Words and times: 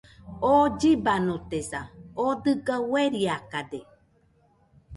oo 0.49 0.65
llibanotesa, 0.79 1.81
oo 2.21 2.33
dɨga 2.43 2.75
ueriakade 2.91 3.79